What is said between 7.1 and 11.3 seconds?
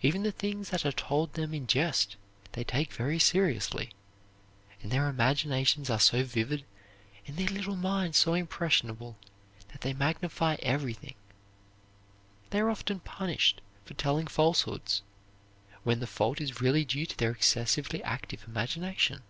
and their little minds so impressionable that they magnify everything.